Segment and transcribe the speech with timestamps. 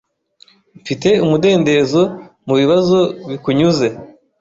[0.81, 2.01] Mfite umudendezo
[2.47, 3.87] mubibazo bikunyuze